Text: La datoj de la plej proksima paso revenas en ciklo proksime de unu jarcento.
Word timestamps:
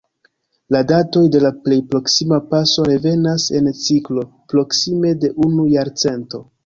La 0.75 0.79
datoj 0.91 1.21
de 1.35 1.41
la 1.43 1.51
plej 1.65 1.75
proksima 1.91 2.39
paso 2.53 2.85
revenas 2.89 3.45
en 3.61 3.69
ciklo 3.83 4.25
proksime 4.55 5.13
de 5.25 5.31
unu 5.51 5.69
jarcento. 5.77 6.43